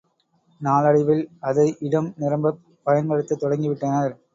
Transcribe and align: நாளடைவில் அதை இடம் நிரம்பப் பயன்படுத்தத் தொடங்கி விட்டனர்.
நாளடைவில் 0.61 1.21
அதை 1.41 1.67
இடம் 1.81 2.11
நிரம்பப் 2.17 2.59
பயன்படுத்தத் 2.85 3.39
தொடங்கி 3.39 3.69
விட்டனர். 3.69 4.15